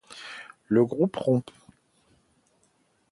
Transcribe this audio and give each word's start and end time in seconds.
Le 0.65 0.83
groupe 0.83 1.15
rompt. 1.15 1.53